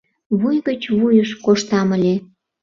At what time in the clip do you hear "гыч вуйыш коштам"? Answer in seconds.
0.67-1.87